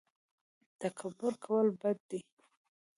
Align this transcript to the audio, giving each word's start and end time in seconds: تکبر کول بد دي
تکبر 0.79 1.33
کول 1.45 1.67
بد 1.81 1.97
دي 2.09 2.19